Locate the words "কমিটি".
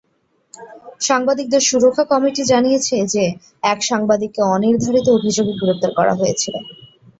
2.11-2.41